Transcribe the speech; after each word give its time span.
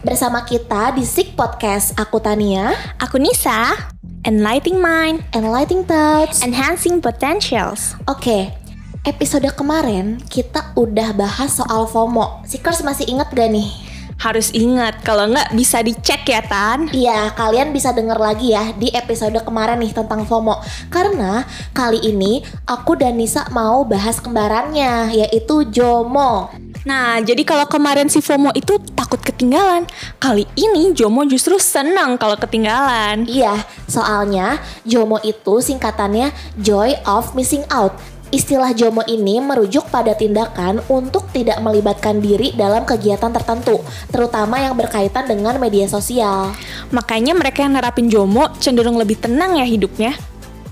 Bersama 0.00 0.46
kita 0.46 0.94
di 0.94 1.02
Sik 1.02 1.34
Podcast. 1.34 1.98
Aku 1.98 2.22
Tania. 2.22 2.74
Aku 3.02 3.18
Nisa. 3.18 3.74
Enlightening 4.22 4.78
Mind. 4.78 5.22
Enlightening 5.34 5.82
Thoughts. 5.88 6.46
Enhancing 6.46 7.02
Potentials. 7.02 7.98
Oke 8.06 8.60
Episode 9.00 9.48
kemarin 9.56 10.20
kita 10.28 10.76
udah 10.76 11.16
bahas 11.16 11.56
soal 11.56 11.88
FOMO. 11.88 12.44
Seekers 12.44 12.84
masih 12.84 13.08
inget 13.08 13.32
gak 13.32 13.48
nih? 13.48 13.72
Harus 14.20 14.52
ingat 14.52 15.00
kalau 15.00 15.24
nggak 15.32 15.56
bisa 15.56 15.80
dicek 15.80 16.28
ya 16.28 16.44
Tan. 16.44 16.92
Iya, 16.92 17.32
kalian 17.32 17.72
bisa 17.72 17.96
denger 17.96 18.20
lagi 18.20 18.52
ya 18.52 18.76
di 18.76 18.92
episode 18.92 19.40
kemarin 19.40 19.80
nih 19.80 19.96
tentang 19.96 20.28
FOMO. 20.28 20.60
Karena 20.92 21.48
kali 21.72 21.96
ini 22.12 22.44
aku 22.68 23.00
dan 23.00 23.16
Nisa 23.16 23.48
mau 23.48 23.88
bahas 23.88 24.20
kembarannya, 24.20 25.16
yaitu 25.16 25.64
JOMO. 25.72 26.52
Nah 26.88 27.20
jadi 27.20 27.44
kalau 27.44 27.68
kemarin 27.68 28.08
si 28.08 28.24
FOMO 28.24 28.56
itu 28.56 28.80
takut 28.96 29.20
ketinggalan 29.20 29.84
Kali 30.16 30.48
ini 30.56 30.96
Jomo 30.96 31.28
justru 31.28 31.60
senang 31.60 32.16
kalau 32.16 32.40
ketinggalan 32.40 33.28
Iya, 33.28 33.64
soalnya 33.84 34.60
JOMO 34.88 35.20
itu 35.20 35.60
singkatannya 35.60 36.32
Joy 36.56 36.96
of 37.04 37.36
Missing 37.36 37.68
Out. 37.68 37.92
Istilah 38.30 38.70
JOMO 38.72 39.04
ini 39.10 39.42
merujuk 39.42 39.90
pada 39.90 40.14
tindakan 40.14 40.78
untuk 40.86 41.26
tidak 41.34 41.58
melibatkan 41.66 42.22
diri 42.22 42.54
dalam 42.54 42.86
kegiatan 42.86 43.34
tertentu, 43.34 43.82
terutama 44.14 44.62
yang 44.62 44.78
berkaitan 44.78 45.26
dengan 45.26 45.58
media 45.58 45.90
sosial. 45.90 46.54
Makanya 46.94 47.34
mereka 47.34 47.66
yang 47.66 47.74
nerapin 47.74 48.06
Jomo 48.06 48.46
cenderung 48.62 49.02
lebih 49.02 49.18
tenang 49.18 49.58
ya 49.58 49.66
hidupnya 49.66 50.14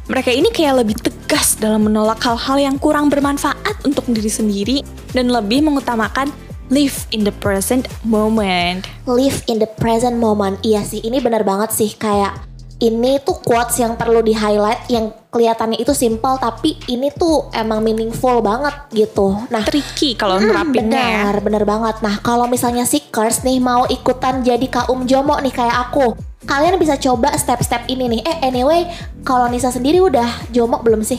mereka 0.08 0.32
ini 0.32 0.48
kayak 0.48 0.82
lebih 0.82 0.96
tegas 0.96 1.60
dalam 1.60 1.84
menolak 1.84 2.16
hal-hal 2.24 2.56
yang 2.56 2.76
kurang 2.80 3.12
bermanfaat 3.12 3.84
untuk 3.84 4.08
diri 4.08 4.32
sendiri 4.32 4.76
dan 5.12 5.32
lebih 5.32 5.64
mengutamakan 5.64 6.32
live 6.68 7.08
in 7.12 7.24
the 7.24 7.34
present 7.40 7.88
moment. 8.04 8.84
Live 9.08 9.44
in 9.48 9.60
the 9.60 9.68
present 9.80 10.20
moment. 10.20 10.60
Iya 10.64 10.84
sih, 10.84 11.00
ini 11.00 11.20
benar 11.20 11.44
banget 11.44 11.72
sih 11.72 11.92
kayak 11.96 12.48
ini 12.78 13.18
tuh 13.26 13.42
quotes 13.42 13.82
yang 13.82 13.98
perlu 13.98 14.22
di 14.22 14.30
highlight 14.30 14.86
yang 14.86 15.10
kelihatannya 15.34 15.82
itu 15.82 15.90
simple 15.90 16.38
tapi 16.38 16.78
ini 16.86 17.10
tuh 17.10 17.50
emang 17.50 17.82
meaningful 17.82 18.38
banget 18.38 18.74
gitu. 18.94 19.34
Nah, 19.50 19.66
tricky 19.66 20.14
kalau 20.14 20.38
hmm, 20.38 20.46
nerapinnya 20.46 20.94
ya. 21.02 21.22
benar, 21.26 21.36
benar 21.42 21.64
banget. 21.66 21.96
Nah, 22.06 22.14
kalau 22.22 22.46
misalnya 22.46 22.86
seekers 22.86 23.42
nih 23.42 23.58
mau 23.58 23.82
ikutan 23.90 24.46
jadi 24.46 24.62
kaum 24.70 25.10
jomo 25.10 25.34
nih 25.42 25.50
kayak 25.50 25.90
aku, 25.90 26.14
kalian 26.46 26.78
bisa 26.78 26.94
coba 26.96 27.34
step-step 27.34 27.90
ini 27.90 28.18
nih. 28.18 28.20
Eh, 28.24 28.36
anyway, 28.46 28.86
kalau 29.26 29.50
Nisa 29.50 29.74
sendiri 29.74 29.98
udah 29.98 30.48
jomo 30.54 30.78
belum 30.80 31.02
sih? 31.02 31.18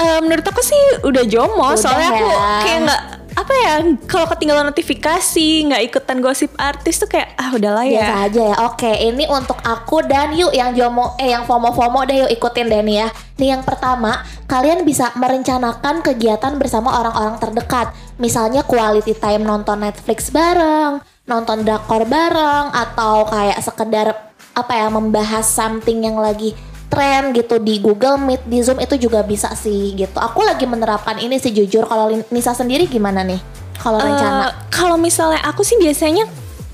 Uh, 0.00 0.20
menurut 0.24 0.44
aku 0.44 0.64
sih 0.64 0.80
udah 1.04 1.24
jomo, 1.28 1.76
Udah 1.76 1.80
soalnya 1.80 2.08
aku 2.08 2.24
ya. 2.24 2.60
kayak 2.64 2.78
nggak 2.88 3.02
apa 3.40 3.54
ya 3.56 3.74
kalau 4.04 4.28
ketinggalan 4.28 4.68
notifikasi 4.68 5.48
nggak 5.64 5.82
ikutan 5.88 6.20
gosip 6.20 6.52
artis 6.60 7.00
tuh 7.00 7.08
kayak 7.08 7.32
ah 7.40 7.56
udahlah 7.56 7.88
ya. 7.88 8.04
Biasa 8.04 8.16
aja 8.28 8.42
ya. 8.52 8.56
Oke, 8.68 8.92
ini 9.00 9.24
untuk 9.24 9.56
aku 9.64 10.04
dan 10.04 10.36
yuk 10.36 10.52
yang 10.52 10.76
jomo 10.76 11.16
eh 11.16 11.32
yang 11.32 11.48
FOMO-FOMO 11.48 12.04
deh 12.04 12.16
yuk 12.26 12.30
ikutin 12.36 12.68
deh 12.68 12.84
nih 12.84 12.96
ya. 13.04 13.08
Nih 13.40 13.48
yang 13.56 13.64
pertama, 13.64 14.20
kalian 14.44 14.84
bisa 14.84 15.16
merencanakan 15.16 16.04
kegiatan 16.04 16.52
bersama 16.60 17.00
orang-orang 17.00 17.40
terdekat. 17.40 17.96
Misalnya 18.20 18.60
quality 18.68 19.16
time 19.16 19.48
nonton 19.48 19.80
Netflix 19.80 20.28
bareng, 20.28 21.00
nonton 21.24 21.64
drakor 21.64 22.04
bareng 22.04 22.68
atau 22.76 23.24
kayak 23.24 23.58
sekedar 23.64 24.12
apa 24.52 24.72
ya 24.76 24.92
membahas 24.92 25.46
something 25.46 26.04
yang 26.04 26.20
lagi 26.20 26.52
tren 26.90 27.30
gitu 27.30 27.56
di 27.56 27.78
Google 27.78 28.18
Meet, 28.18 28.42
di 28.44 28.58
Zoom 28.60 28.76
itu 28.76 28.98
juga 28.98 29.22
bisa 29.22 29.54
sih 29.54 29.94
gitu. 29.94 30.18
Aku 30.18 30.42
lagi 30.42 30.66
menerapkan 30.66 31.16
ini 31.16 31.38
sih 31.38 31.48
jujur. 31.48 31.86
Kalau 31.86 32.10
Nisa 32.28 32.50
sendiri 32.50 32.84
gimana 32.84 33.22
nih? 33.22 33.38
Kalau 33.78 33.96
Eh, 33.96 34.04
rencana? 34.04 34.52
kalau 34.68 34.98
misalnya 34.98 35.40
aku 35.40 35.62
sih 35.62 35.78
biasanya 35.78 36.26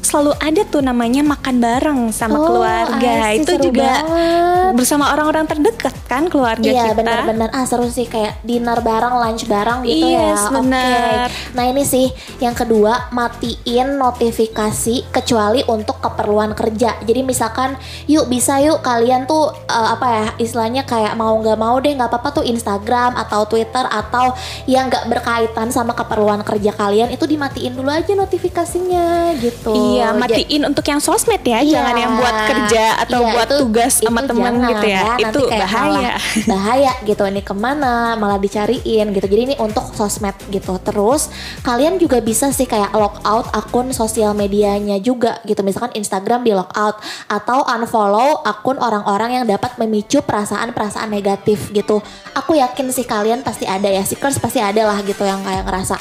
selalu 0.06 0.32
ada 0.38 0.62
tuh 0.64 0.78
namanya 0.80 1.20
makan 1.20 1.58
bareng 1.58 2.00
sama 2.10 2.36
Oh, 2.36 2.46
keluarga. 2.46 3.12
I 3.26 3.36
see, 3.36 3.42
Itu 3.42 3.52
seru 3.52 3.64
juga 3.66 3.90
banget. 3.98 4.72
bersama 4.72 5.04
orang-orang 5.10 5.44
terdekat 5.44 5.94
kan 6.04 6.26
keluarga 6.26 6.62
Iya 6.62 6.90
kita. 6.90 6.96
benar-benar 6.96 7.48
ah 7.50 7.64
seru 7.64 7.86
sih 7.86 8.06
kayak 8.06 8.38
dinner 8.40 8.78
bareng, 8.78 9.14
lunch 9.16 9.44
bareng 9.44 9.82
gitu 9.82 10.06
Yes, 10.06 10.38
ya. 10.38 10.46
Oke. 10.46 10.54
benar. 10.54 11.26
Nah 11.52 11.64
ini 11.64 11.82
sih 11.82 12.06
yang 12.38 12.52
kedua 12.52 13.10
matiin 13.10 13.96
notifikasi 13.96 14.76
kecuali 15.10 15.64
untuk 15.64 15.98
keperluan 15.98 16.52
kerja. 16.52 17.00
Jadi 17.00 17.20
misalkan 17.22 17.74
yuk 18.06 18.26
bisa 18.26 18.58
yuk 18.58 18.78
kalian 18.80 19.24
tuh 19.24 19.50
eh, 19.64 19.88
apa 19.88 20.06
ya 20.06 20.26
istilahnya 20.38 20.84
kayak 20.84 21.14
mau 21.14 21.34
nggak 21.34 21.56
mau 21.56 21.74
deh 21.76 21.90
nggak 21.90 22.06
apa-apa 22.06 22.30
tuh 22.32 22.44
Instagram 22.44 22.76
atau 23.16 23.42
Twitter 23.44 23.82
atau 23.82 24.30
yang 24.64 24.86
nggak 24.86 25.08
berkaitan 25.08 25.68
sama 25.68 25.90
keperluan 25.92 26.42
kerja 26.42 26.70
kalian 26.70 27.08
itu 27.08 27.24
dimatiin 27.24 27.72
dulu 27.72 27.88
aja 27.88 28.12
notifikasinya 28.12 29.06
gitu. 29.36 29.72
Iya, 29.72 29.95
Ja- 29.98 30.12
matiin 30.12 30.62
untuk 30.64 30.82
yang 30.82 30.98
sosmed 30.98 31.40
ya, 31.40 31.58
Iya. 31.58 31.72
jangan 31.72 31.94
yang 31.96 32.12
buat 32.14 32.36
kerja 32.46 32.84
atau 33.00 33.20
Iya, 33.20 33.32
buat 33.32 33.48
itu- 33.48 33.58
tugas 33.60 33.92
sama 33.98 34.20
itu 34.20 34.28
teman 34.28 34.52
jangan 34.52 34.70
gitu 34.70 34.86
ya. 34.86 35.02
nanti 35.02 35.22
itu 35.22 35.40
bahaya. 35.48 36.10
bahaya 36.44 36.92
gitu 37.02 37.22
ini 37.24 37.40
ke 37.40 37.54
mana 37.54 37.94
malah 38.14 38.36
dicariin 38.36 39.06
gitu 39.10 39.26
jadi 39.26 39.42
ini 39.44 39.56
untuk 39.56 39.88
sosmed 39.92 40.34
gitu 40.48 40.76
terus 40.78 41.28
kalian 41.60 41.96
juga 41.96 42.20
bisa 42.20 42.48
sih 42.48 42.64
kayak 42.64 42.92
log 42.92 43.16
out 43.22 43.48
akun 43.52 43.90
sosial 43.90 44.32
medianya 44.32 44.96
juga 44.98 45.40
gitu 45.42 45.60
misalkan 45.60 45.92
Instagram 45.94 46.40
di 46.40 46.52
log 46.52 46.70
out 46.72 46.98
atau 47.26 47.64
unfollow 47.66 48.42
akun 48.42 48.76
orang-orang 48.76 49.32
yang 49.34 49.44
dapat 49.44 49.74
memicu 49.76 50.20
perasaan-perasaan 50.20 51.08
negatif 51.08 51.70
gitu 51.70 51.98
aku 52.32 52.54
yakin 52.54 52.88
sih 52.88 53.04
kalian 53.04 53.40
pasti 53.40 53.64
ada 53.64 53.86
ya 53.86 54.02
seekers 54.02 54.36
pasti 54.36 54.58
ada 54.58 54.84
lah 54.84 54.98
gitu 55.00 55.22
yang 55.22 55.40
kayak 55.40 55.64
ngerasa 55.64 55.96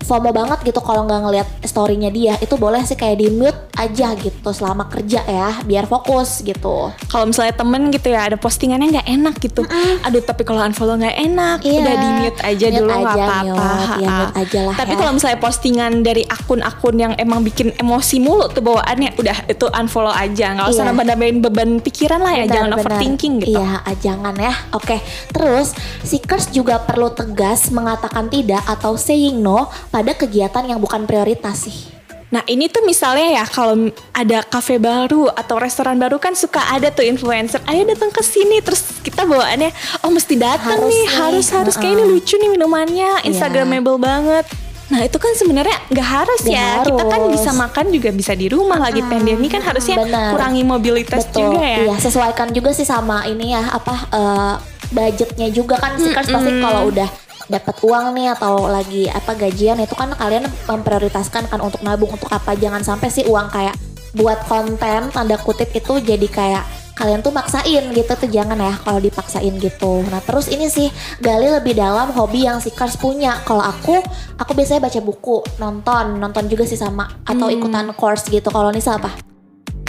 FOMO 0.00 0.30
banget 0.30 0.64
gitu 0.64 0.80
kalau 0.80 1.04
nggak 1.04 1.20
ngeliat 1.20 1.48
storynya 1.62 2.08
dia 2.08 2.34
itu 2.36 2.54
boleh 2.54 2.82
sih 2.82 2.94
kayak 2.94 3.16
di 3.16 3.28
mute 3.28 3.68
aja 3.74 4.12
gitu 4.12 4.50
selama 4.50 4.84
kerja 4.86 5.20
ya 5.22 5.60
biar 5.62 5.84
fokus 5.84 6.40
gitu 6.40 6.88
Kalau 7.06 7.24
misalnya 7.24 7.52
temen 7.52 7.88
gitu 7.88 8.08
ya 8.08 8.24
ada 8.24 8.36
postingannya 8.36 8.90
nggak 8.90 9.08
enak 9.08 9.34
gitu. 9.38 9.62
Aduh, 10.02 10.20
tapi 10.20 10.42
kalau 10.42 10.60
unfollow 10.60 10.96
nggak 10.96 11.16
enak, 11.16 11.58
Iya. 11.60 11.78
udah 11.78 11.94
di 11.96 12.08
mute 12.18 12.40
aja 12.40 12.66
Mute 12.66 12.76
dulu 12.76 12.90
nggak 12.90 13.14
apa-apa. 13.14 13.44
mute. 13.44 14.00
Ya, 14.00 14.10
mute 14.10 14.34
aja 14.36 14.58
lah 14.62 14.74
Tapi 14.74 14.92
ya. 14.92 14.98
kalau 14.98 15.12
misalnya 15.12 15.38
postingan 15.38 15.92
dari 16.00 16.22
akun-akun 16.24 16.94
yang 16.96 17.12
emang 17.16 17.40
bikin 17.40 17.68
emosi 17.74 18.16
mulu 18.18 18.48
tuh 18.48 18.60
bawaannya, 18.60 19.10
udah 19.14 19.36
itu 19.46 19.66
unfollow 19.68 20.12
aja, 20.12 20.46
nggak 20.54 20.66
usah 20.66 20.78
Iya. 20.78 20.88
nambah-nambahin 20.88 21.36
beban 21.40 21.70
pikiran 21.78 22.20
lah 22.20 22.32
ya, 22.34 22.44
jangan 22.46 22.68
Benar-benar. 22.70 22.80
overthinking 22.88 23.34
gitu. 23.40 23.52
Iya, 23.54 23.72
ah, 23.80 23.96
jangan 23.96 24.34
ya. 24.34 24.52
Oke, 24.72 24.96
terus 25.30 25.72
seekers 26.02 26.48
juga 26.50 26.78
perlu 26.78 27.10
tegas 27.10 27.68
mengatakan 27.70 28.26
tidak 28.26 28.62
atau 28.64 28.94
saying 28.94 29.38
no 29.38 29.66
pada 29.90 30.14
kegiatan 30.14 30.64
yang 30.64 30.78
bukan 30.78 31.04
prioritas 31.04 31.66
sih. 31.66 31.78
Nah 32.30 32.46
ini 32.46 32.70
tuh 32.70 32.86
misalnya 32.86 33.42
ya 33.42 33.44
kalau 33.44 33.90
ada 34.14 34.46
kafe 34.46 34.78
baru 34.78 35.26
atau 35.34 35.58
restoran 35.58 35.98
baru 35.98 36.22
kan 36.22 36.38
suka 36.38 36.62
ada 36.70 36.86
tuh 36.88 37.02
influencer, 37.02 37.58
ayo 37.66 37.82
datang 37.82 38.06
ke 38.08 38.22
sini 38.22 38.62
terus 38.62 38.86
kita 39.02 39.26
bawaannya, 39.26 39.74
oh 40.06 40.14
mesti 40.14 40.38
datang 40.38 40.78
Harus 40.78 40.94
nih, 40.94 41.02
nih, 41.02 41.18
harus 41.18 41.46
harus 41.50 41.74
kayak 41.74 41.98
ini 41.98 42.04
lucu 42.06 42.38
nih 42.38 42.46
minumannya, 42.48 43.10
Iya. 43.18 43.26
instagramable 43.26 43.98
banget. 43.98 44.46
Nah 44.90 45.02
itu 45.02 45.18
kan 45.18 45.34
sebenarnya 45.34 45.74
nggak 45.90 46.06
harus 46.08 46.40
Nggak 46.42 46.54
ya, 46.54 46.70
kita 46.86 47.02
kan 47.04 47.20
harus. 47.20 47.34
bisa 47.34 47.50
makan 47.50 47.86
juga 47.90 48.08
bisa 48.10 48.32
di 48.34 48.46
rumah 48.46 48.78
lagi 48.78 49.02
pandemi 49.02 49.46
kan 49.46 49.62
harusnya 49.62 49.98
benar. 49.98 50.30
kurangi 50.30 50.62
mobilitas 50.62 51.26
Betul. 51.26 51.50
juga 51.50 51.62
ya. 51.66 51.78
Iya, 51.82 51.94
sesuaikan 51.98 52.54
juga 52.54 52.70
sih 52.70 52.86
sama 52.86 53.26
ini 53.26 53.54
ya 53.54 53.74
apa 53.74 53.94
eh, 54.06 54.54
budgetnya 54.90 55.50
juga 55.50 55.78
kan 55.78 55.94
seekers 55.94 56.26
pasti 56.26 56.50
kalau 56.58 56.90
udah 56.90 57.10
dapat 57.50 57.76
uang 57.82 58.14
nih 58.14 58.32
atau 58.38 58.70
lagi 58.70 59.10
apa 59.10 59.34
gajian 59.34 59.82
itu 59.82 59.98
kan 59.98 60.14
kalian 60.14 60.46
memprioritaskan 60.70 61.50
kan 61.50 61.60
untuk 61.60 61.82
nabung 61.82 62.14
untuk 62.14 62.30
apa 62.30 62.54
jangan 62.54 62.80
sampai 62.86 63.10
sih 63.10 63.26
uang 63.26 63.50
kayak 63.50 63.74
buat 64.14 64.38
konten 64.46 65.10
tanda 65.10 65.36
kutip 65.38 65.70
itu 65.74 65.98
jadi 65.98 66.26
kayak 66.30 66.64
kalian 67.00 67.24
tuh 67.24 67.32
maksain 67.32 67.84
gitu 67.96 68.12
tuh 68.12 68.28
jangan 68.28 68.60
ya 68.60 68.76
kalau 68.84 69.00
dipaksain 69.00 69.56
gitu. 69.56 70.04
Nah 70.12 70.20
terus 70.20 70.52
ini 70.52 70.68
sih 70.68 70.92
gali 71.24 71.48
lebih 71.48 71.72
dalam 71.72 72.12
hobi 72.12 72.44
yang 72.44 72.60
seekers 72.60 73.00
punya. 73.00 73.40
Kalau 73.48 73.64
aku 73.64 74.04
aku 74.36 74.52
biasanya 74.52 74.84
baca 74.84 75.00
buku, 75.00 75.40
nonton, 75.56 76.20
nonton 76.20 76.44
juga 76.44 76.68
sih 76.68 76.76
sama 76.76 77.08
atau 77.24 77.48
ikutan 77.48 77.88
course 77.96 78.28
gitu. 78.28 78.52
Kalau 78.52 78.68
Nisa 78.68 79.00
apa? 79.00 79.29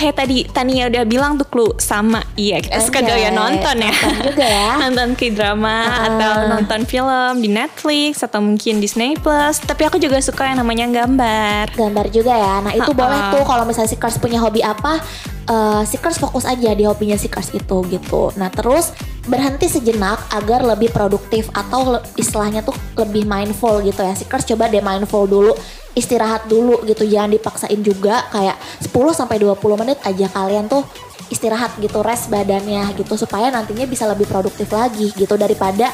Kayak 0.01 0.15
tadi 0.17 0.37
Tania 0.43 0.89
udah 0.89 1.05
bilang 1.05 1.37
tuh 1.37 1.45
Klu 1.45 1.77
sama 1.77 2.25
iya 2.33 2.57
kita 2.57 2.81
suka 2.81 2.99
doyan 2.99 3.31
nonton 3.31 3.77
ya. 3.77 3.93
nonton 3.93 4.17
juga 4.25 4.45
ya. 4.47 4.69
nonton 4.83 5.07
K-drama 5.13 5.77
Ah. 5.77 6.09
atau 6.09 6.31
nonton 6.49 6.81
film 6.83 7.33
di 7.37 7.47
Netflix 7.47 8.19
atau 8.19 8.41
mungkin 8.41 8.81
Disney 8.81 9.13
Plus. 9.13 9.61
Tapi 9.61 9.81
aku 9.83 9.97
juga 9.97 10.17
suka 10.17 10.47
yang 10.47 10.57
namanya 10.57 10.89
gambar. 10.89 11.69
gambar 11.71 12.05
juga 12.09 12.33
ya. 12.33 12.55
Nah 12.61 12.73
itu 12.73 12.81
Ha-ha. 12.83 12.97
boleh 12.97 13.19
tuh 13.29 13.43
kalau 13.43 13.61
misalnya 13.61 13.87
Seekers 13.87 14.17
punya 14.17 14.41
hobi 14.41 14.61
apa, 14.61 14.97
eh 15.43 15.81
Seekers 15.85 16.17
fokus 16.17 16.43
aja 16.43 16.71
di 16.71 16.81
hobinya 16.81 17.13
Seekers 17.13 17.53
itu 17.53 17.77
gitu. 17.85 18.33
Nah 18.35 18.49
terus 18.49 18.97
berhenti 19.21 19.69
sejenak 19.69 20.33
agar 20.33 20.65
lebih 20.65 20.89
produktif 20.89 21.45
atau 21.53 21.97
le- 21.97 22.05
istilahnya 22.17 22.65
tuh 22.65 22.73
lebih 22.97 23.29
mindful 23.29 23.77
gitu 23.85 24.01
ya. 24.01 24.17
Seekers 24.17 24.49
coba 24.49 24.65
deh 24.65 24.81
mindful 24.81 25.29
dulu, 25.29 25.53
istirahat 25.93 26.49
dulu 26.49 26.81
gitu. 26.89 27.05
Jangan 27.05 27.29
dipaksain 27.29 27.81
juga 27.85 28.25
kayak 28.33 28.57
10 28.81 29.13
sampai 29.13 29.37
20 29.37 29.61
menit 29.77 30.01
aja 30.01 30.25
kalian 30.25 30.65
tuh 30.65 30.81
istirahat 31.29 31.77
gitu, 31.77 32.01
rest 32.01 32.33
badannya 32.33 32.97
gitu 32.97 33.13
supaya 33.15 33.53
nantinya 33.53 33.85
bisa 33.85 34.09
lebih 34.09 34.25
produktif 34.25 34.73
lagi 34.73 35.13
gitu. 35.13 35.37
Daripada 35.37 35.93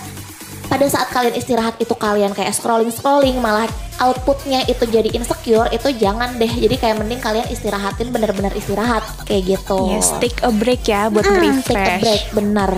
pada 0.67 0.85
saat 0.87 1.11
kalian 1.11 1.35
istirahat 1.35 1.79
itu 1.79 1.95
kalian 1.95 2.31
kayak 2.31 2.51
scrolling 2.51 2.91
scrolling 2.91 3.39
malah 3.39 3.67
outputnya 4.03 4.67
itu 4.67 4.83
jadi 4.87 5.11
insecure 5.15 5.67
itu 5.75 5.91
jangan 5.99 6.39
deh. 6.39 6.49
Jadi 6.49 6.79
kayak 6.79 7.03
mending 7.03 7.19
kalian 7.19 7.47
istirahatin 7.51 8.07
bener-bener 8.07 8.55
istirahat 8.55 9.03
kayak 9.27 9.59
gitu. 9.59 9.91
Yes, 9.91 10.15
take 10.23 10.39
a 10.47 10.51
break 10.51 10.87
ya 10.87 11.11
buat 11.11 11.27
Hmm, 11.27 11.59
take 11.59 11.75
a 11.75 11.99
break 11.99 12.23
bener 12.31 12.71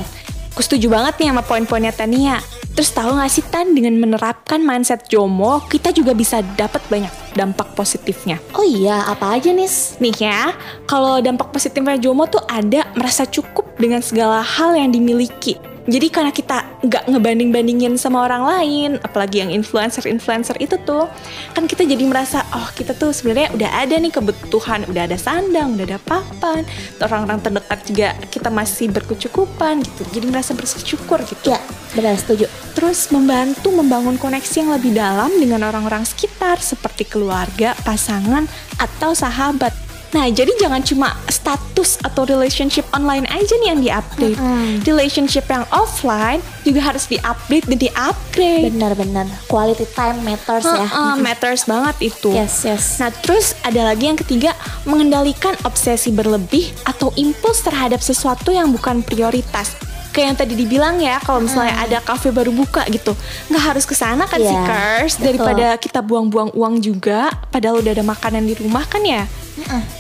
Aku 0.60 0.68
setuju 0.68 0.92
banget 0.92 1.24
nih 1.24 1.32
sama 1.32 1.40
poin-poinnya 1.40 1.96
Tania. 1.96 2.44
Terus 2.76 2.92
tahu 2.92 3.16
gak 3.16 3.32
sih 3.32 3.48
Tan, 3.48 3.72
dengan 3.72 3.96
menerapkan 3.96 4.60
mindset 4.60 5.08
Jomo, 5.08 5.64
kita 5.72 5.96
juga 5.96 6.12
bisa 6.12 6.44
dapat 6.60 6.84
banyak 6.92 7.08
dampak 7.32 7.72
positifnya. 7.80 8.44
oh 8.60 8.68
iya 8.68 9.08
apa 9.08 9.40
aja 9.40 9.56
nis 9.56 9.96
Nih 10.04 10.12
ya, 10.20 10.52
kalau 10.84 11.24
dampak 11.24 11.56
positifnya 11.56 11.96
Jomo 11.96 12.28
tuh 12.28 12.44
ada 12.44 12.92
merasa 13.00 13.24
cukup 13.24 13.72
dengan 13.80 14.04
segala 14.04 14.44
hal 14.44 14.76
yang 14.76 14.92
dimiliki. 14.92 15.56
Jadi 15.90 16.08
karena 16.14 16.30
kita 16.30 16.86
nggak 16.86 17.10
ngebanding-bandingin 17.10 17.98
sama 17.98 18.30
orang 18.30 18.46
lain, 18.46 18.90
apalagi 19.02 19.42
yang 19.42 19.50
influencer-influencer 19.50 20.62
itu 20.62 20.78
tuh, 20.86 21.10
kan 21.58 21.66
kita 21.66 21.82
jadi 21.82 22.06
merasa, 22.06 22.46
oh 22.54 22.70
kita 22.78 22.94
tuh 22.94 23.10
sebenarnya 23.10 23.50
udah 23.58 23.70
ada 23.74 23.98
nih 23.98 24.14
kebutuhan, 24.14 24.86
udah 24.86 25.10
ada 25.10 25.18
sandang, 25.18 25.74
udah 25.74 25.86
ada 25.90 26.00
papan, 26.00 26.62
orang-orang 27.02 27.42
terdekat 27.42 27.80
juga 27.90 28.10
kita 28.30 28.50
masih 28.54 28.94
berkecukupan 28.94 29.82
gitu. 29.82 30.02
Jadi 30.14 30.26
merasa 30.30 30.54
bersyukur 30.54 31.26
gitu. 31.26 31.50
ya 31.50 31.60
benar 31.98 32.14
setuju 32.22 32.46
Terus 32.78 33.10
membantu 33.10 33.74
membangun 33.74 34.16
koneksi 34.22 34.56
yang 34.62 34.72
lebih 34.78 34.94
dalam 34.94 35.34
dengan 35.36 35.66
orang-orang 35.66 36.06
sekitar 36.06 36.62
seperti 36.62 37.04
keluarga, 37.04 37.74
pasangan, 37.82 38.46
atau 38.78 39.12
sahabat. 39.18 39.89
Nah, 40.10 40.26
jadi 40.26 40.50
jangan 40.58 40.82
cuma 40.82 41.14
status 41.30 42.02
atau 42.02 42.26
relationship 42.26 42.82
online 42.92 43.30
aja 43.30 43.54
nih 43.56 43.68
yang 43.68 43.80
di-update. 43.80 44.36
Mm-mm. 44.36 44.82
Relationship 44.82 45.46
yang 45.46 45.70
offline 45.70 46.42
juga 46.62 46.82
harus 46.84 47.06
di-update 47.06 47.66
dan 47.66 47.78
di-upgrade. 47.78 48.74
benar-benar 48.74 49.26
quality 49.46 49.86
time 49.92 50.22
matters 50.22 50.66
ya 50.66 50.82
Heeh, 50.82 51.14
matters 51.20 51.64
banget 51.64 51.96
itu. 52.04 52.30
yes 52.30 52.64
yes 52.64 52.98
Nah, 52.98 53.14
terus 53.16 53.54
ada 53.62 53.86
lagi 53.86 54.06
yang 54.06 54.18
ketiga, 54.18 54.52
mengendalikan 54.84 55.54
obsesi 55.62 56.10
berlebih 56.10 56.74
atau 56.84 57.14
impuls 57.16 57.62
terhadap 57.62 58.00
sesuatu 58.00 58.50
yang 58.50 58.70
bukan 58.70 59.02
prioritas. 59.02 59.78
Kayak 60.10 60.26
yang 60.26 60.38
tadi 60.42 60.54
dibilang 60.58 60.96
ya, 60.98 61.22
kalau 61.22 61.46
misalnya 61.46 61.78
ada 61.86 62.02
kafe 62.02 62.34
baru 62.34 62.50
buka 62.50 62.82
gitu, 62.90 63.14
nggak 63.54 63.64
harus 63.64 63.86
ke 63.86 63.94
sana 63.94 64.26
kan 64.26 64.42
Iya, 64.42 64.50
seekers 64.50 65.14
betul. 65.16 65.26
daripada 65.30 65.68
kita 65.78 66.00
buang-buang 66.02 66.50
uang 66.58 66.82
juga, 66.82 67.30
padahal 67.54 67.86
udah 67.86 67.94
ada 67.94 68.02
makanan 68.02 68.42
di 68.50 68.58
rumah 68.58 68.90
kan 68.90 69.06
ya. 69.06 69.30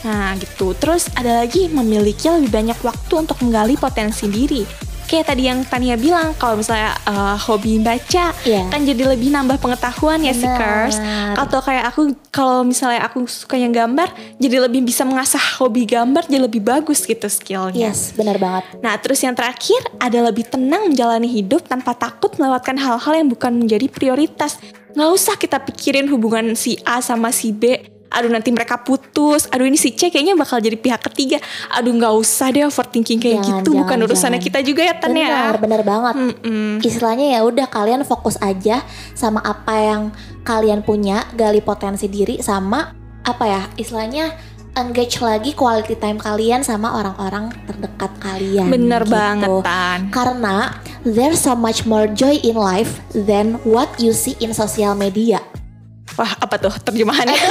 Nah 0.07 0.33
gitu, 0.39 0.73
terus 0.73 1.13
ada 1.13 1.45
lagi 1.45 1.69
memiliki 1.69 2.25
lebih 2.25 2.49
banyak 2.49 2.79
waktu 2.81 3.13
untuk 3.21 3.37
menggali 3.45 3.77
potensi 3.77 4.25
diri. 4.25 4.88
Kayak 5.09 5.25
tadi 5.25 5.49
yang 5.49 5.65
Tania 5.65 5.97
bilang, 5.97 6.37
kalau 6.37 6.61
misalnya 6.61 6.93
eh, 7.01 7.35
hobi 7.41 7.81
baca, 7.81 8.29
Iya. 8.45 8.69
kan 8.69 8.85
jadi 8.85 9.09
lebih 9.09 9.33
nambah 9.33 9.57
pengetahuan 9.57 10.21
ya 10.21 10.31
seekers. 10.31 11.01
Atau 11.33 11.59
kayak 11.59 11.89
aku, 11.89 12.13
kalau 12.29 12.61
misalnya 12.61 13.01
aku 13.01 13.25
sukanya 13.25 13.73
gambar, 13.73 14.05
jadi 14.37 14.69
lebih 14.69 14.85
bisa 14.85 15.01
mengasah 15.01 15.41
hobi 15.57 15.89
gambar, 15.89 16.29
jadi 16.29 16.45
lebih 16.45 16.61
bagus 16.61 17.03
gitu 17.03 17.25
skillnya. 17.25 17.89
yes 17.89 18.13
benar 18.13 18.37
banget 18.37 18.63
Nah, 18.79 18.93
terus 18.95 19.17
yang 19.19 19.33
terakhir 19.33 19.81
ada 19.97 20.19
lebih 20.21 20.45
tenang 20.45 20.93
menjalani 20.93 21.25
hidup 21.25 21.65
tanpa 21.65 21.97
takut 21.97 22.29
melewatkan 22.37 22.77
hal-hal 22.77 23.13
yang 23.15 23.27
bukan 23.27 23.57
menjadi 23.57 23.89
prioritas. 23.89 24.61
Nggak 24.93 25.09
usah 25.09 25.35
kita 25.35 25.57
pikirin 25.57 26.05
hubungan 26.05 26.53
si 26.53 26.77
A 26.85 27.01
sama 27.01 27.33
si 27.33 27.49
B. 27.49 27.77
Aduh 28.09 28.29
nanti 28.29 28.49
mereka 28.49 28.81
putus. 28.81 29.45
Aduh 29.49 29.65
ini 29.65 29.77
si 29.77 29.93
C 29.93 30.09
kayaknya 30.09 30.33
bakal 30.33 30.57
jadi 30.57 30.73
pihak 30.75 31.01
ketiga. 31.09 31.37
Aduh 31.71 31.93
nggak 31.93 32.13
usah 32.17 32.49
deh 32.49 32.65
overthinking 32.65 33.21
kayak 33.21 33.45
Jangan, 33.45 33.61
gitu. 33.61 33.69
bukan 33.77 33.85
jangan, 33.95 34.05
urusannya 34.09 34.39
jangan. 34.41 34.47
kita 34.49 34.59
juga 34.65 34.81
ya 34.83 34.93
Tan 34.97 35.13
ya. 35.13 35.27
benar 35.29 35.55
benar 35.61 35.81
banget 35.85 36.15
Mm-mm. 36.17 36.81
istilahnya 36.81 37.37
ya 37.37 37.39
udah 37.45 37.67
kalian 37.69 38.01
fokus 38.03 38.35
aja 38.41 38.81
sama 39.13 39.39
apa 39.39 39.73
yang 39.77 40.01
kalian 40.41 40.81
punya 40.81 41.23
gali 41.33 41.61
potensi 41.61 42.09
diri 42.09 42.41
sama 42.41 42.91
apa 43.21 43.45
ya 43.45 43.61
istilahnya 43.77 44.33
engage 44.73 45.19
lagi 45.19 45.51
quality 45.53 45.97
time 45.97 46.15
kalian 46.15 46.63
sama 46.63 46.95
orang-orang 46.95 47.51
terdekat 47.67 48.11
kalian 48.17 48.69
Bener 48.69 49.03
gitu. 49.03 49.11
banget 49.11 49.49
Tan. 49.65 49.99
karena 50.09 50.55
there's 51.03 51.41
so 51.41 51.53
much 51.53 51.83
more 51.83 52.07
joy 52.07 52.37
in 52.41 52.55
life 52.55 53.01
than 53.11 53.59
what 53.67 53.89
you 53.99 54.13
see 54.13 54.37
in 54.39 54.53
social 54.53 54.93
media 54.95 55.41
Wah 56.19 56.35
apa 56.35 56.59
tuh 56.59 56.75
terjemahannya? 56.83 57.39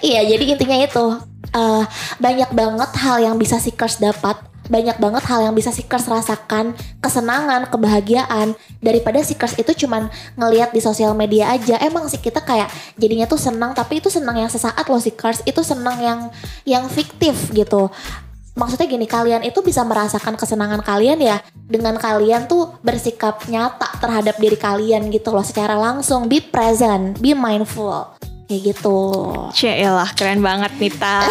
Iya, 0.00 0.24
jadi 0.24 0.56
intinya 0.56 0.76
itu 0.80 1.04
eh, 1.52 1.84
banyak 2.20 2.50
banget 2.56 2.90
hal 3.04 3.20
yang 3.20 3.36
bisa 3.36 3.60
seekers 3.60 4.00
dapat, 4.00 4.36
banyak 4.68 4.96
banget 4.96 5.24
hal 5.28 5.44
yang 5.44 5.52
bisa 5.52 5.74
seekers 5.74 6.08
rasakan, 6.08 6.72
kesenangan, 7.04 7.68
kebahagiaan 7.68 8.56
daripada 8.80 9.20
seekers 9.20 9.58
itu 9.60 9.84
cuman 9.84 10.08
ngelihat 10.38 10.72
di 10.72 10.80
sosial 10.80 11.12
media 11.12 11.52
aja. 11.52 11.76
Emang 11.84 12.08
sih 12.08 12.22
kita 12.22 12.40
kayak 12.40 12.72
jadinya 12.96 13.28
tuh 13.28 13.36
senang, 13.36 13.76
tapi 13.76 14.00
itu 14.00 14.08
senang 14.08 14.40
yang 14.40 14.48
sesaat 14.48 14.84
loh 14.88 15.00
seekers, 15.00 15.44
itu 15.44 15.60
senang 15.60 15.98
yang 16.00 16.20
yang 16.64 16.84
fiktif 16.88 17.52
gitu. 17.52 17.92
Maksudnya 18.60 18.84
gini, 18.92 19.08
kalian 19.08 19.40
itu 19.40 19.64
bisa 19.64 19.80
merasakan 19.88 20.36
kesenangan 20.36 20.84
kalian 20.84 21.16
ya 21.16 21.40
dengan 21.64 21.96
kalian 21.96 22.44
tuh 22.44 22.76
bersikap 22.84 23.40
nyata 23.48 23.88
terhadap 24.04 24.36
diri 24.36 24.60
kalian 24.60 25.08
gitu 25.08 25.32
loh 25.32 25.40
secara 25.40 25.80
langsung. 25.80 26.28
Be 26.28 26.44
present, 26.44 27.16
be 27.24 27.32
mindful. 27.32 28.12
Kayak 28.44 28.76
gitu. 28.76 29.00
Cielah 29.56 30.12
keren 30.12 30.44
banget 30.44 30.76
nih 30.76 30.92
Tan. 30.92 31.24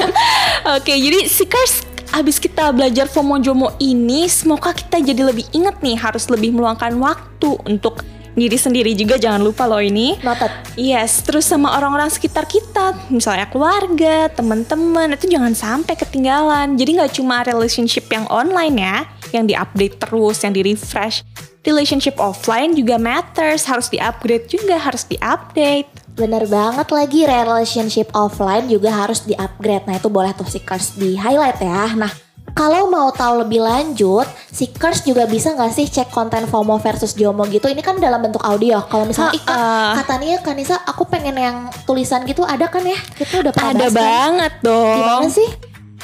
Oke 0.80 0.94
jadi 0.94 1.26
Seekers 1.28 1.84
Abis 2.14 2.38
kita 2.38 2.70
belajar 2.70 3.10
FOMO 3.10 3.42
JOMO 3.42 3.76
ini 3.82 4.30
Semoga 4.30 4.70
kita 4.70 5.02
jadi 5.02 5.26
lebih 5.26 5.46
inget 5.50 5.82
nih 5.82 5.98
Harus 5.98 6.30
lebih 6.30 6.54
meluangkan 6.54 6.94
waktu 7.02 7.50
untuk 7.66 8.06
diri 8.36 8.54
sendiri 8.60 8.92
juga 8.92 9.16
Jangan 9.16 9.40
lupa 9.40 9.64
loh 9.64 9.80
ini 9.80 10.20
Noted. 10.20 10.52
Yes, 10.76 11.24
terus 11.24 11.48
sama 11.48 11.72
orang-orang 11.74 12.12
sekitar 12.12 12.44
kita, 12.44 13.08
misalnya 13.08 13.48
keluarga, 13.48 14.28
teman-teman, 14.30 15.16
itu 15.16 15.26
jangan 15.26 15.56
sampai 15.56 15.96
ketinggalan. 15.96 16.76
Jadi 16.76 17.00
nggak 17.00 17.12
cuma 17.16 17.40
relationship 17.42 18.06
yang 18.12 18.28
online 18.28 18.76
ya, 18.76 18.96
yang 19.32 19.48
diupdate 19.48 19.96
terus, 19.96 20.44
yang 20.44 20.52
di 20.52 20.60
refresh. 20.62 21.24
Relationship 21.64 22.20
offline 22.22 22.76
juga 22.78 23.00
matters, 23.00 23.66
harus 23.66 23.90
di-upgrade 23.90 24.46
juga, 24.46 24.78
harus 24.78 25.02
di-update. 25.08 26.14
Bener 26.14 26.46
banget 26.46 26.88
lagi 26.94 27.26
relationship 27.26 28.08
offline 28.14 28.70
juga 28.70 28.94
harus 28.94 29.26
di-upgrade. 29.26 29.84
Nah 29.88 29.98
itu 29.98 30.08
boleh 30.08 30.30
tuh 30.36 30.46
Seekers 30.46 30.94
di 30.94 31.18
highlight 31.18 31.58
ya. 31.60 31.92
Nah 31.98 32.25
kalau 32.56 32.88
mau 32.88 33.12
tahu 33.12 33.44
lebih 33.44 33.60
lanjut, 33.60 34.24
Seekers 34.48 35.04
juga 35.04 35.28
bisa 35.28 35.52
nggak 35.52 35.68
sih 35.70 35.84
cek 35.84 36.08
konten 36.08 36.48
FOMO 36.48 36.80
versus 36.80 37.12
JOMO 37.12 37.44
gitu? 37.46 37.68
Ini 37.68 37.84
kan 37.84 38.00
dalam 38.00 38.24
bentuk 38.24 38.40
audio. 38.40 38.80
Kalau 38.88 39.04
misalnya, 39.04 39.36
"Ih, 39.36 39.44
Kak, 39.44 39.52
Ha-ha. 39.52 39.92
katanya 40.00 40.40
Kanisa, 40.40 40.80
aku 40.80 41.04
pengen 41.04 41.36
yang 41.36 41.56
tulisan 41.84 42.24
gitu 42.24 42.40
ada 42.42 42.64
kan 42.66 42.80
ya? 42.80 42.96
Kita 43.12 43.44
udah 43.44 43.52
pernah 43.52 43.70
Ada 43.70 43.78
bahas 43.78 43.92
kan? 43.92 44.00
banget 44.00 44.52
dong. 44.64 44.96
Gimana 44.96 45.28
sih? 45.28 45.48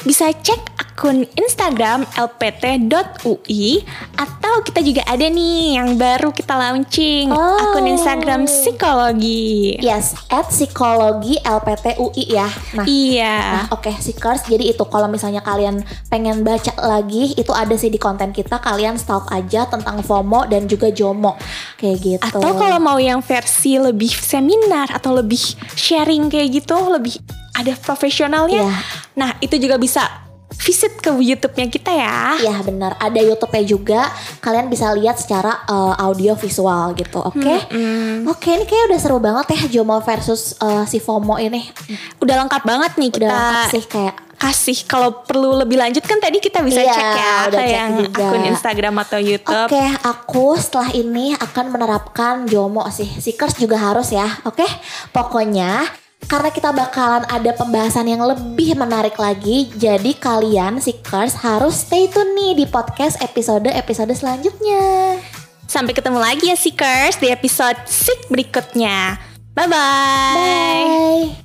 Bisa 0.05 0.29
cek 0.29 0.61
akun 0.93 1.25
Instagram 1.33 2.05
lpt.ui 2.13 3.81
atau 4.13 4.53
kita 4.61 4.85
juga 4.85 5.01
ada 5.09 5.25
nih 5.25 5.81
yang 5.81 5.97
baru 5.97 6.29
kita 6.29 6.53
launching 6.53 7.33
Oh. 7.33 7.57
akun 7.57 7.89
Instagram 7.89 8.45
psikologi. 8.45 9.81
Yes, 9.81 10.13
at 10.29 10.53
psikologi 10.53 11.41
LPT 11.41 11.97
UI 11.97 12.37
ya. 12.37 12.45
Nah, 12.77 12.85
Iya. 12.85 13.35
Nah, 13.41 13.65
oke 13.73 13.89
Seekers. 13.89 14.45
Jadi 14.45 14.69
itu 14.69 14.85
kalau 14.85 15.09
misalnya 15.09 15.41
kalian 15.41 15.81
pengen 16.13 16.45
baca 16.45 16.69
lagi, 16.77 17.33
itu 17.33 17.49
ada 17.49 17.73
sih 17.73 17.89
di 17.89 17.97
konten 17.97 18.29
kita. 18.29 18.61
Kalian 18.61 19.01
stalk 19.01 19.33
aja 19.33 19.65
tentang 19.65 20.05
FOMO 20.05 20.45
dan 20.45 20.69
juga 20.69 20.93
JOMO. 20.93 21.33
Kayak 21.81 21.97
gitu. 22.05 22.21
Atau 22.21 22.53
kalau 22.53 22.77
mau 22.77 23.01
yang 23.01 23.25
versi 23.25 23.81
lebih 23.81 24.13
seminar 24.13 24.93
atau 24.93 25.09
lebih 25.17 25.41
sharing 25.73 26.29
kayak 26.29 26.61
gitu, 26.61 26.77
lebih 26.85 27.17
ada 27.57 27.73
profesionalnya. 27.81 28.61
Iya. 28.61 28.77
Nah, 29.17 29.29
itu 29.41 29.57
juga 29.57 29.77
bisa 29.77 30.22
visit 30.63 30.95
ke 30.97 31.11
YouTube-nya 31.11 31.67
kita 31.67 31.91
ya. 31.91 32.39
Ya 32.39 32.55
benar, 32.59 32.95
ada 32.95 33.19
YouTube-nya 33.19 33.63
juga. 33.63 34.01
Kalian 34.39 34.71
bisa 34.71 34.89
lihat 34.93 35.19
secara 35.19 35.67
uh, 35.67 35.99
audio 35.99 36.33
visual 36.33 36.95
gitu, 36.95 37.19
oke? 37.19 37.55
Hmm, 37.67 38.23
Oke, 38.25 38.49
ini 38.49 38.63
kayak 38.63 38.87
udah 38.87 38.99
seru 38.99 39.19
banget 39.19 39.45
ya 39.51 39.61
JOMO 39.75 39.99
versus 39.99 40.55
uh, 40.57 40.87
si 40.87 40.97
FOMO 40.97 41.35
ini. 41.37 41.67
Udah 42.17 42.39
lengkap 42.39 42.63
banget 42.63 42.91
nih 42.95 43.09
Udah 43.11 43.19
kita 43.19 43.35
lengkap 43.35 43.67
sih 43.69 43.83
kayak 43.85 44.15
kasih 44.33 44.79
kalau 44.83 45.23
perlu 45.23 45.55
lebih 45.55 45.79
lanjut 45.79 46.03
kan 46.03 46.19
tadi 46.19 46.35
kita 46.37 46.59
bisa 46.59 46.83
Iya, 46.83 46.91
cek 46.91 47.07
ya 47.15 47.33
udah 47.47 47.47
ke 47.47 47.63
cek 47.63 47.71
yang 47.71 47.91
juga. 47.95 48.25
akun 48.27 48.43
Instagram 48.45 48.95
atau 48.99 49.19
YouTube. 49.19 49.67
Oke, 49.71 49.83
aku 50.03 50.45
setelah 50.59 50.89
ini 50.91 51.31
akan 51.31 51.65
menerapkan 51.69 52.33
JOMO 52.43 52.83
sih. 52.89 53.07
Seekers 53.07 53.55
juga 53.55 53.79
harus 53.79 54.11
ya. 54.11 54.27
Oke. 54.43 54.67
Pokoknya 55.11 55.87
karena 56.27 56.49
kita 56.49 56.69
bakalan 56.71 57.23
ada 57.27 57.51
pembahasan 57.55 58.07
yang 58.07 58.23
lebih 58.23 58.75
menarik 58.77 59.15
lagi, 59.19 59.69
jadi 59.75 60.11
kalian 60.17 60.79
Seekers 60.79 61.37
harus 61.43 61.83
stay 61.85 62.07
tune 62.07 62.33
nih 62.33 62.63
di 62.63 62.65
podcast 62.69 63.19
episode-episode 63.21 64.13
selanjutnya. 64.15 65.19
Sampai 65.67 65.95
ketemu 65.97 66.19
lagi 66.21 66.51
ya 66.51 66.57
Seekers 66.57 67.17
di 67.17 67.33
episode 67.33 67.77
Sik 67.89 68.29
berikutnya. 68.29 69.17
Bye-bye. 69.53 70.37
Bye. 70.37 71.42